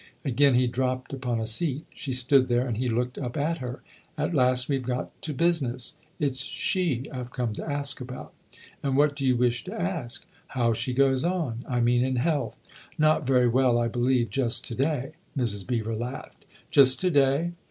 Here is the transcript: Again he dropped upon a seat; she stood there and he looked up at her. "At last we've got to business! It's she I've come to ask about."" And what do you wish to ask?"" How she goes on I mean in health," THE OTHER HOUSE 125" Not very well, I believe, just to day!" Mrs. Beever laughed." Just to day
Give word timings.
Again 0.25 0.55
he 0.55 0.65
dropped 0.65 1.13
upon 1.13 1.39
a 1.39 1.45
seat; 1.45 1.85
she 1.93 2.11
stood 2.11 2.47
there 2.47 2.65
and 2.67 2.77
he 2.77 2.89
looked 2.89 3.19
up 3.19 3.37
at 3.37 3.59
her. 3.59 3.83
"At 4.17 4.33
last 4.33 4.67
we've 4.67 4.81
got 4.81 5.11
to 5.21 5.31
business! 5.31 5.95
It's 6.19 6.43
she 6.43 7.05
I've 7.11 7.29
come 7.31 7.53
to 7.53 7.69
ask 7.71 8.01
about."" 8.01 8.33
And 8.83 8.97
what 8.97 9.15
do 9.15 9.23
you 9.27 9.35
wish 9.35 9.63
to 9.65 9.79
ask?"" 9.79 10.25
How 10.57 10.73
she 10.73 10.95
goes 10.95 11.23
on 11.23 11.59
I 11.69 11.81
mean 11.81 12.03
in 12.03 12.15
health," 12.15 12.57
THE 12.97 13.05
OTHER 13.05 13.21
HOUSE 13.21 13.23
125" 13.27 13.27
Not 13.27 13.27
very 13.27 13.47
well, 13.47 13.77
I 13.79 13.87
believe, 13.87 14.31
just 14.31 14.65
to 14.65 14.73
day!" 14.73 15.11
Mrs. 15.37 15.67
Beever 15.67 15.95
laughed." 15.95 16.45
Just 16.71 16.99
to 17.01 17.11
day 17.11 17.51